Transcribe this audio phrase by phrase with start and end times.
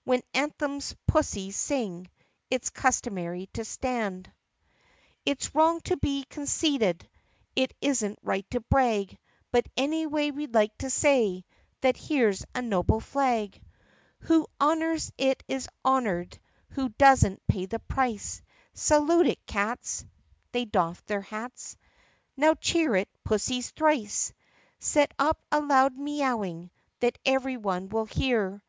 [0.04, 2.10] (When anthems pussies sing
[2.50, 4.30] It 's customary to stand.)
[5.24, 7.08] THE PUSSYCAT PRINCESS in CHORUS It 's wrong to be conceited,
[7.56, 9.16] It is n't right to brag,
[9.50, 11.46] But anyway we 'd like to say
[11.80, 13.62] That here 's a noble flag!
[14.24, 16.38] Who honors it is honored,
[16.72, 18.42] Who does n't pays the price!
[18.74, 20.04] Salute it, cats!
[20.52, 21.78] (They doff their hats.)
[22.36, 24.34] Now cheer it, pussies, thrice!
[24.78, 26.70] Set up a loud mee owing
[27.00, 28.62] That every one will hear